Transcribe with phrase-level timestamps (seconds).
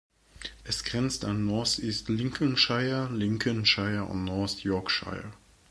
[0.63, 5.31] Es grenzt an North East Lincolnshire, Lincolnshire und North Yorkshire.